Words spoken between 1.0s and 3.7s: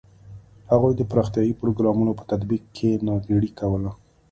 پراختیايي پروګرامونو په تطبیق کې ناغېړي